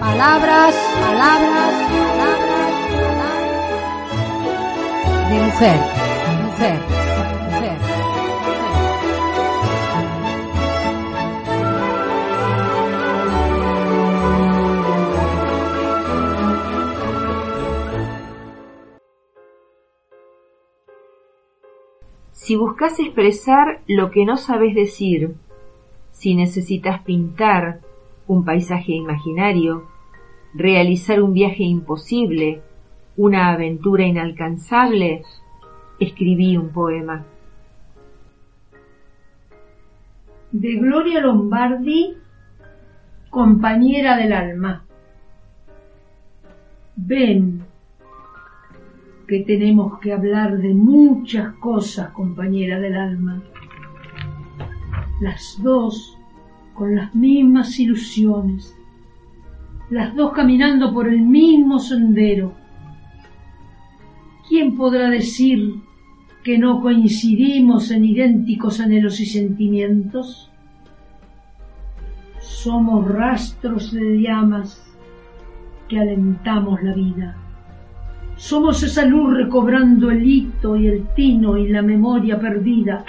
[0.00, 3.66] Palabras, palabras, palabras, palabras.
[5.28, 6.05] De mujer,
[22.46, 25.34] Si buscas expresar lo que no sabes decir,
[26.12, 27.80] si necesitas pintar
[28.28, 29.88] un paisaje imaginario,
[30.54, 32.62] realizar un viaje imposible,
[33.16, 35.24] una aventura inalcanzable,
[35.98, 37.24] escribí un poema.
[40.52, 42.14] De Gloria Lombardi,
[43.28, 44.84] compañera del alma.
[46.94, 47.66] Ven,
[49.26, 53.42] que tenemos que hablar de muchas cosas, compañera del alma.
[55.20, 56.16] Las dos
[56.74, 58.76] con las mismas ilusiones,
[59.90, 62.52] las dos caminando por el mismo sendero.
[64.48, 65.74] ¿Quién podrá decir
[66.44, 70.50] que no coincidimos en idénticos anhelos y sentimientos?
[72.40, 74.86] Somos rastros de llamas
[75.88, 77.45] que alentamos la vida.
[78.36, 83.04] Somos esa luz recobrando el hito y el tino y la memoria perdida.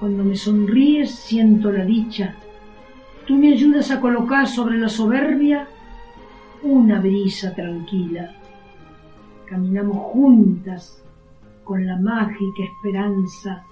[0.00, 2.34] Cuando me sonríes siento la dicha.
[3.24, 5.68] Tú me ayudas a colocar sobre la soberbia
[6.64, 8.32] una brisa tranquila.
[9.46, 11.04] Caminamos juntas
[11.62, 13.64] con la mágica esperanza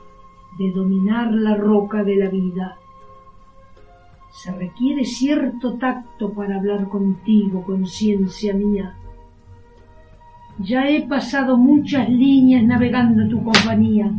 [0.58, 2.76] de dominar la roca de la vida.
[4.30, 8.94] Se requiere cierto tacto para hablar contigo, conciencia mía.
[10.62, 14.10] Ya he pasado muchas líneas navegando tu compañía.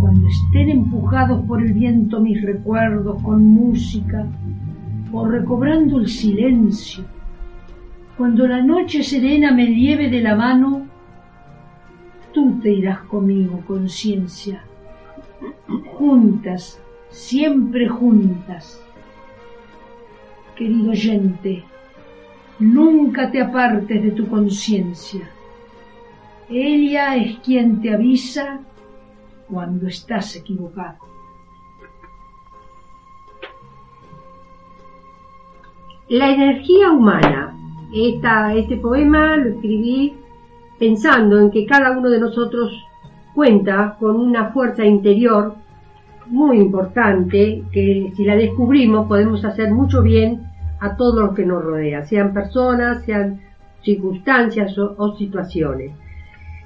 [0.00, 4.26] Cuando estén empujados por el viento mis recuerdos con música,
[5.12, 7.04] o recobrando el silencio,
[8.16, 10.82] cuando la noche serena me lleve de la mano,
[12.32, 14.64] tú te irás conmigo, conciencia.
[15.96, 16.80] Juntas,
[17.10, 18.82] siempre juntas.
[20.56, 21.62] Querido oyente,
[22.58, 25.28] nunca te apartes de tu conciencia.
[26.48, 28.60] Ella es quien te avisa
[29.48, 30.96] cuando estás equivocado.
[36.08, 37.54] La energía humana.
[37.94, 40.14] Esta, este poema lo escribí
[40.78, 42.84] pensando en que cada uno de nosotros
[43.34, 45.54] cuenta con una fuerza interior
[46.26, 50.48] muy importante que si la descubrimos podemos hacer mucho bien
[50.80, 53.40] a todo lo que nos rodea, sean personas, sean
[53.82, 55.92] circunstancias o, situaciones.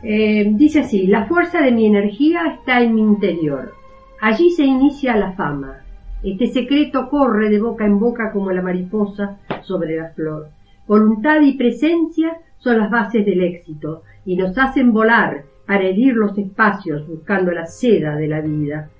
[0.03, 3.73] Eh, dice así, la fuerza de mi energía está en mi interior.
[4.21, 5.79] Allí se inicia la fama.
[6.23, 10.49] Este secreto corre de boca en boca como la mariposa sobre la flor.
[10.87, 16.37] Voluntad y presencia son las bases del éxito y nos hacen volar para herir los
[16.39, 18.91] espacios buscando la seda de la vida.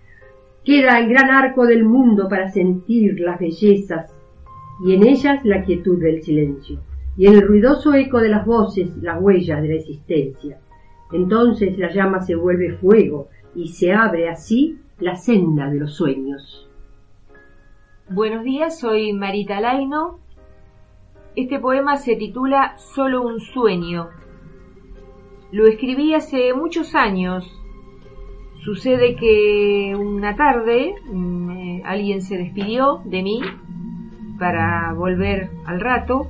[0.65, 4.12] Queda el gran arco del mundo para sentir las bellezas
[4.85, 6.81] y en ellas la quietud del silencio
[7.17, 10.59] y en el ruidoso eco de las voces las huellas de la existencia.
[11.13, 16.69] Entonces la llama se vuelve fuego y se abre así la senda de los sueños.
[18.09, 20.19] Buenos días, soy Marita Laino.
[21.37, 24.09] Este poema se titula Solo un sueño.
[25.51, 27.45] Lo escribí hace muchos años.
[28.65, 33.41] Sucede que una tarde eh, alguien se despidió de mí
[34.43, 36.27] para volver al rato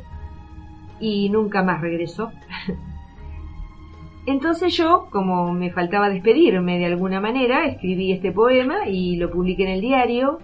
[1.01, 2.31] y nunca más regresó.
[4.27, 9.63] Entonces yo, como me faltaba despedirme de alguna manera, escribí este poema y lo publiqué
[9.63, 10.41] en el diario.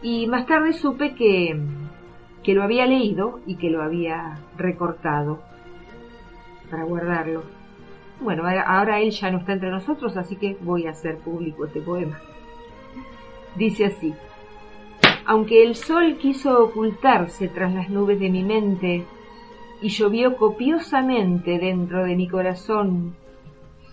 [0.00, 1.60] Y más tarde supe que,
[2.44, 5.42] que lo había leído y que lo había recortado
[6.70, 7.42] para guardarlo.
[8.20, 11.80] Bueno, ahora él ya no está entre nosotros, así que voy a hacer público este
[11.80, 12.20] poema.
[13.56, 14.14] Dice así.
[15.30, 19.04] Aunque el sol quiso ocultarse tras las nubes de mi mente,
[19.82, 23.14] y llovió copiosamente dentro de mi corazón,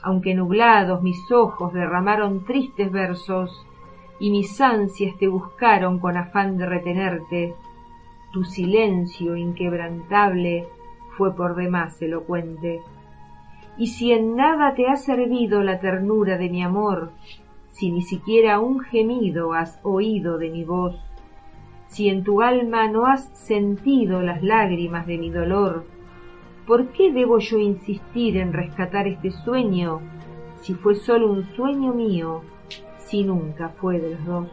[0.02, 3.68] aunque nublados mis ojos derramaron tristes versos
[4.18, 7.54] y mis ansias te buscaron con afán de retenerte,
[8.32, 10.70] tu silencio inquebrantable
[11.18, 12.80] fue por demás elocuente.
[13.78, 17.12] Y si en nada te ha servido la ternura de mi amor,
[17.72, 21.05] si ni siquiera un gemido has oído de mi voz,
[21.96, 25.86] si en tu alma no has sentido las lágrimas de mi dolor,
[26.68, 30.02] ¿por qué debo yo insistir en rescatar este sueño
[30.62, 32.42] si fue solo un sueño mío,
[32.98, 34.50] si nunca fue de los dos?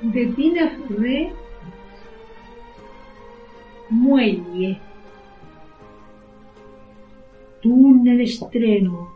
[0.00, 1.34] De Tina Ferré,
[3.90, 4.80] Muelle,
[7.60, 9.15] túnel extremo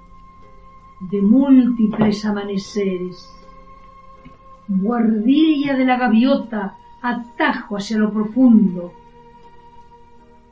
[1.00, 3.28] de múltiples amaneceres,
[4.68, 8.92] guardilla de la gaviota, atajo hacia lo profundo,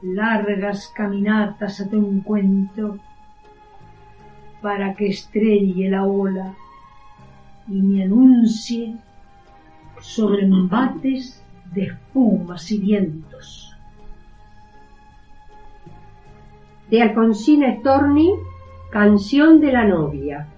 [0.02, 2.98] largas caminatas a tu encuentro,
[4.62, 6.54] para que estrelle la ola
[7.68, 8.96] y me anuncie
[10.00, 13.76] sobre embates de espumas y vientos.
[16.90, 18.30] De Alfonsina Storni,
[18.90, 20.48] Canción de la novia.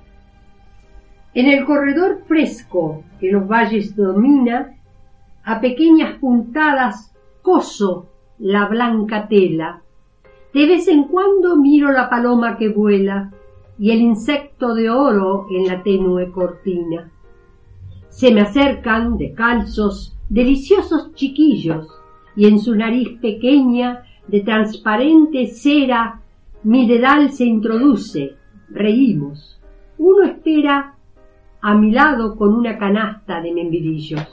[1.35, 4.77] En el corredor fresco que los valles domina,
[5.43, 7.13] a pequeñas puntadas
[7.43, 8.07] coso
[8.39, 9.83] la blanca tela.
[10.55, 13.33] De vez en cuando miro la paloma que vuela
[13.81, 17.11] y el insecto de oro en la tenue cortina.
[18.11, 21.89] Se me acercan, calzos deliciosos chiquillos,
[22.37, 26.20] y en su nariz pequeña, de transparente cera,
[26.63, 28.37] mi dedal se introduce,
[28.69, 29.61] reímos.
[29.99, 30.95] Uno espera
[31.63, 34.29] a mi lado con una canasta de membrillos.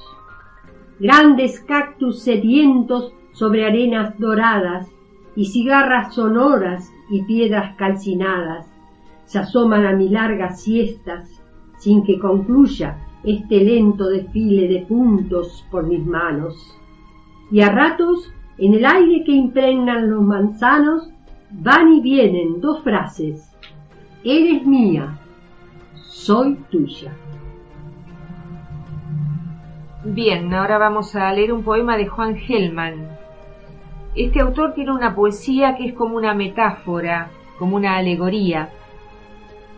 [1.00, 4.88] Grandes cactus sedientos sobre arenas doradas
[5.36, 8.66] y cigarras sonoras y piedras calcinadas
[9.28, 11.30] se asoman a mi largas siestas
[11.78, 16.76] sin que concluya este lento desfile de puntos por mis manos.
[17.52, 21.10] Y a ratos, en el aire que impregnan los manzanos,
[21.50, 23.52] van y vienen dos frases.
[24.24, 25.18] Eres mía,
[26.04, 27.14] soy tuya.
[30.04, 33.18] Bien, ahora vamos a leer un poema de Juan Gelman.
[34.16, 37.30] Este autor tiene una poesía que es como una metáfora,
[37.60, 38.70] como una alegoría,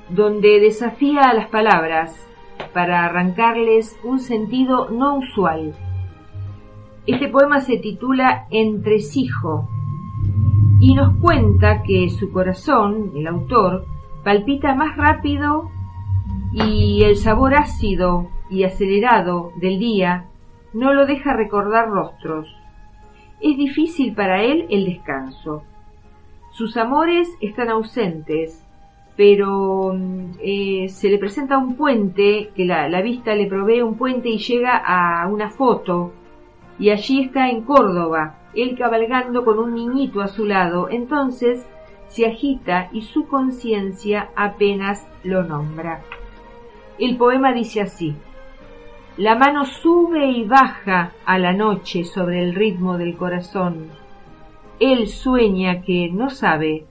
[0.09, 2.25] donde desafía a las palabras
[2.73, 5.73] para arrancarles un sentido no usual.
[7.05, 9.67] Este poema se titula Entresijo
[10.79, 13.85] y nos cuenta que su corazón, el autor,
[14.23, 15.69] palpita más rápido
[16.53, 20.25] y el sabor ácido y acelerado del día
[20.73, 22.47] no lo deja recordar rostros.
[23.41, 25.63] Es difícil para él el descanso.
[26.51, 28.65] Sus amores están ausentes,
[29.15, 33.95] pero mm, eh, se le presenta un puente, que la, la vista le provee un
[33.95, 36.13] puente y llega a una foto,
[36.79, 41.67] y allí está en Córdoba, él cabalgando con un niñito a su lado, entonces
[42.07, 46.01] se agita y su conciencia apenas lo nombra.
[46.97, 48.15] El poema dice así,
[49.17, 53.89] la mano sube y baja a la noche sobre el ritmo del corazón.
[54.79, 56.85] Él sueña que no sabe,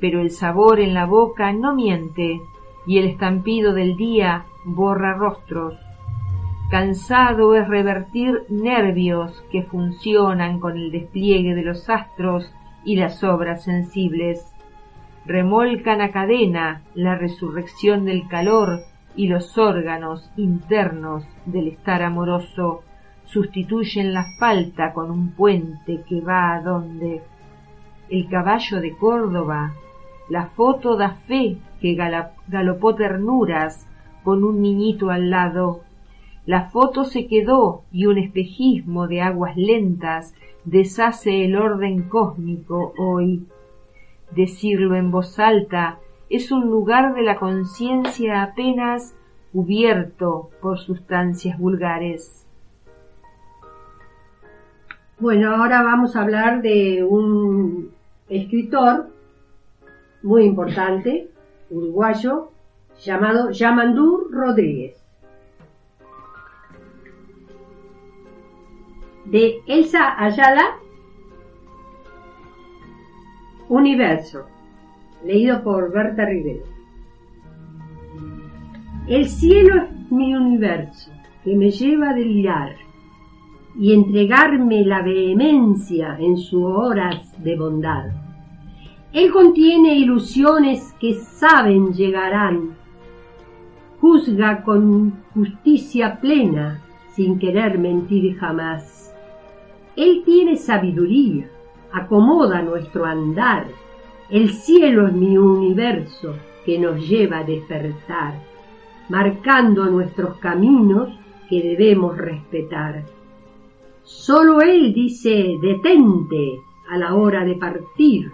[0.00, 2.40] pero el sabor en la boca no miente
[2.86, 5.76] y el estampido del día borra rostros.
[6.72, 12.50] Cansado es revertir nervios que funcionan con el despliegue de los astros
[12.82, 14.50] y las obras sensibles.
[15.26, 22.84] Remolcan a cadena la resurrección del calor y los órganos internos del estar amoroso
[23.26, 27.20] sustituyen la falta con un puente que va a donde
[28.08, 29.74] el caballo de Córdoba
[30.30, 31.94] la foto da fe que
[32.48, 33.86] galopó ternuras
[34.24, 35.82] con un niñito al lado.
[36.44, 40.34] La foto se quedó y un espejismo de aguas lentas
[40.64, 43.46] deshace el orden cósmico hoy.
[44.32, 49.14] Decirlo en voz alta es un lugar de la conciencia apenas
[49.52, 52.48] cubierto por sustancias vulgares.
[55.20, 57.92] Bueno, ahora vamos a hablar de un
[58.28, 59.10] escritor
[60.22, 61.28] muy importante,
[61.70, 62.50] uruguayo,
[63.04, 65.01] llamado Yamandú Rodríguez.
[69.24, 70.76] De Elsa Ayala,
[73.68, 74.46] Universo,
[75.24, 76.64] leído por Berta Rivero.
[79.08, 81.10] El cielo es mi universo,
[81.44, 82.76] que me lleva a delirar.
[83.74, 88.10] y entregarme la vehemencia en sus horas de bondad.
[89.12, 92.76] Él contiene ilusiones que saben llegarán.
[94.00, 96.82] Juzga con justicia plena,
[97.14, 99.11] sin querer mentir jamás.
[99.96, 101.48] Él tiene sabiduría,
[101.92, 103.66] acomoda nuestro andar.
[104.30, 106.34] El cielo es mi universo
[106.64, 108.34] que nos lleva a despertar,
[109.08, 111.10] marcando nuestros caminos
[111.48, 113.04] que debemos respetar.
[114.02, 118.32] Solo Él dice detente a la hora de partir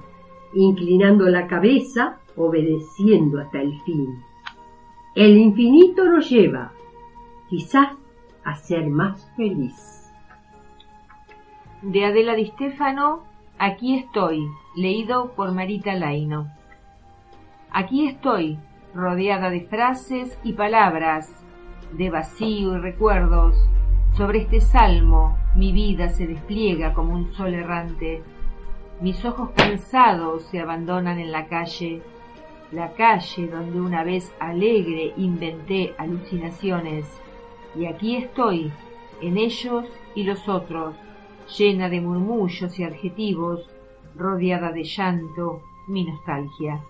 [0.54, 4.22] inclinando la cabeza, obedeciendo hasta el fin.
[5.14, 6.72] El infinito nos lleva,
[7.48, 7.96] quizás,
[8.44, 9.97] a ser más feliz.
[11.82, 13.24] De Adela Di Stefano,
[13.58, 16.46] Aquí estoy, leído por Marita Laino.
[17.70, 18.58] Aquí estoy,
[18.94, 21.44] rodeada de frases y palabras,
[21.92, 23.56] de vacío y recuerdos.
[24.16, 28.22] Sobre este salmo mi vida se despliega como un sol errante
[29.00, 32.02] mis ojos cansados se abandonan en la calle,
[32.72, 37.06] la calle donde una vez alegre inventé alucinaciones,
[37.76, 38.72] y aquí estoy,
[39.22, 40.96] en ellos y los otros,
[41.56, 43.68] llena de murmullos y adjetivos,
[44.16, 46.80] rodeada de llanto, mi nostalgia.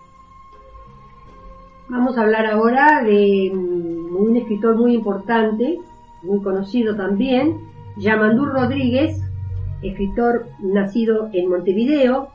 [1.87, 5.79] Vamos a hablar ahora de un escritor muy importante,
[6.23, 7.57] muy conocido también,
[7.97, 9.21] Yamandú Rodríguez,
[9.81, 12.29] escritor nacido en Montevideo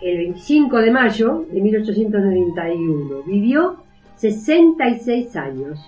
[0.00, 3.22] el 25 de mayo de 1891.
[3.26, 3.76] Vivió
[4.16, 5.80] 66 años.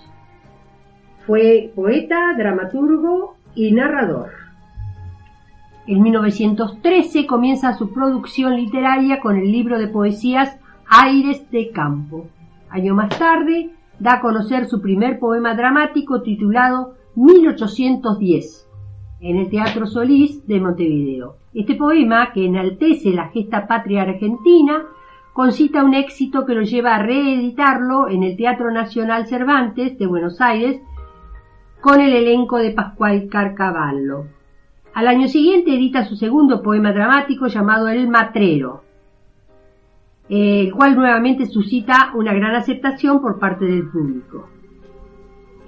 [1.27, 4.48] Fue poeta, dramaturgo y narrador.
[5.89, 12.27] En 1913 comienza su producción literaria con el libro de poesías Aires de Campo.
[12.69, 18.69] Año más tarde da a conocer su primer poema dramático titulado 1810
[19.21, 21.37] en el Teatro Solís de Montevideo.
[21.55, 24.85] Este poema, que enaltece la gesta patria argentina,
[25.33, 30.39] concita un éxito que lo lleva a reeditarlo en el Teatro Nacional Cervantes de Buenos
[30.43, 30.83] Aires
[31.81, 34.38] con el elenco de Pascual Carcavallo.
[34.99, 38.83] Al año siguiente edita su segundo poema dramático llamado El Matrero,
[40.29, 44.49] el cual nuevamente suscita una gran aceptación por parte del público.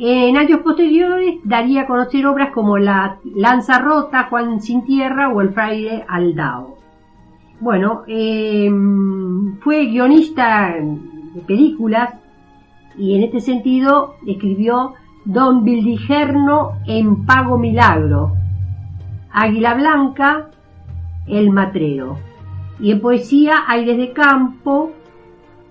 [0.01, 5.41] En años posteriores daría a conocer obras como La Lanza Rota, Juan Sin Tierra o
[5.43, 6.79] El Fraile Aldao.
[7.61, 10.75] Bueno, em, fue guionista
[11.35, 12.15] de películas
[12.99, 14.95] y en este sentido escribió
[15.25, 18.40] Don Bildigerno en Pago Milagro,
[19.33, 20.49] Águila Blanca,
[21.27, 22.19] El Matrero.
[22.79, 24.93] Y en poesía, Aires de Campo,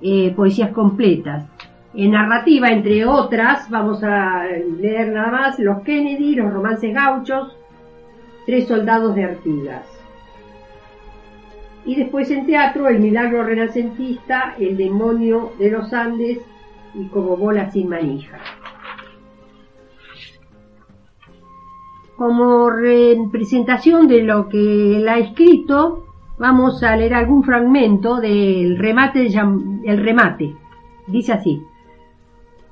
[0.01, 1.45] eh, poesías completas.
[1.93, 4.45] En narrativa, entre otras, vamos a
[4.79, 7.57] leer nada más Los Kennedy, Los Romances Gauchos,
[8.45, 9.85] Tres Soldados de Artigas.
[11.85, 16.39] Y después en teatro, El Milagro Renacentista, El Demonio de los Andes
[16.93, 18.37] y Como Bola sin Manija.
[22.19, 26.03] Como representación de lo que él ha escrito,
[26.37, 29.27] vamos a leer algún fragmento del remate,
[29.85, 30.53] el remate.
[31.07, 31.61] Dice así.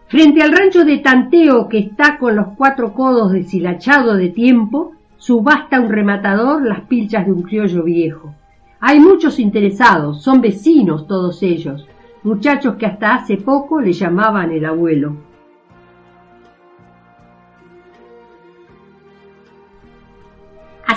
[0.09, 5.79] Frente al rancho de tanteo que está con los cuatro codos deshilachado de tiempo, subasta
[5.79, 8.35] un rematador las pilchas de un criollo viejo.
[8.81, 11.87] Hay muchos interesados, son vecinos todos ellos,
[12.23, 15.15] muchachos que hasta hace poco le llamaban el abuelo.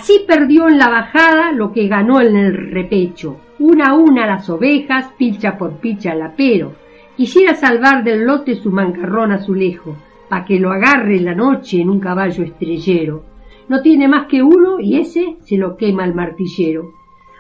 [0.01, 4.49] Así perdió en la bajada lo que ganó en el repecho, una a una las
[4.49, 6.73] ovejas, pilcha por pilcha el apero,
[7.19, 9.95] Quisiera salvar del lote su mancarrón azulejo,
[10.31, 13.25] pa' que lo agarre en la noche en un caballo estrellero.
[13.69, 16.93] No tiene más que uno y ese se lo quema el martillero.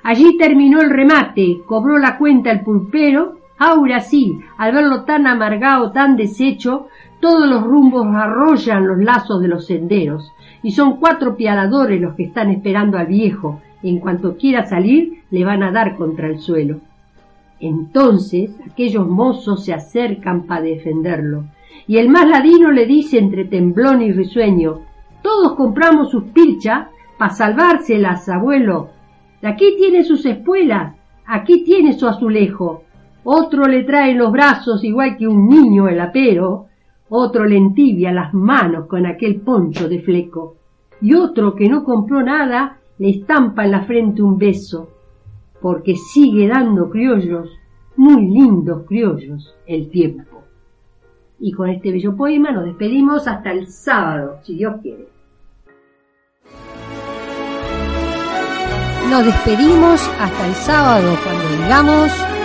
[0.02, 3.38] Allí terminó el remate, cobró la cuenta el pulpero.
[3.62, 6.86] Ahora sí, al verlo tan amargado, tan deshecho,
[7.20, 12.22] todos los rumbos arrollan los lazos de los senderos, y son cuatro pialadores los que
[12.22, 13.60] están esperando al viejo.
[13.82, 16.80] En cuanto quiera salir, le van a dar contra el suelo.
[17.60, 21.44] Entonces aquellos mozos se acercan para defenderlo,
[21.86, 24.80] y el más ladino le dice entre temblón y risueño,
[25.20, 26.88] todos compramos sus pilchas
[27.18, 28.88] para salvárselas, abuelo.
[29.42, 30.94] Aquí tiene sus espuelas,
[31.26, 32.84] aquí tiene su azulejo.
[33.24, 36.66] Otro le trae los brazos igual que un niño el apero,
[37.08, 40.56] otro le entibia las manos con aquel poncho de fleco,
[41.00, 44.88] y otro que no compró nada le estampa en la frente un beso
[45.60, 47.50] porque sigue dando criollos,
[47.96, 50.42] muy lindos criollos, el tiempo.
[51.38, 55.08] Y con este bello poema nos despedimos hasta el sábado, si Dios quiere.
[59.10, 62.39] Nos despedimos hasta el sábado cuando digamos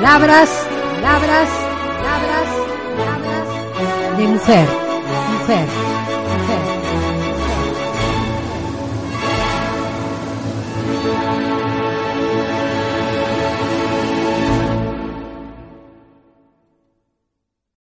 [0.00, 0.48] palabras,
[0.94, 1.48] palabras,
[2.04, 2.48] palabras,
[2.96, 4.68] palabras de mujer,
[5.32, 5.87] mujer.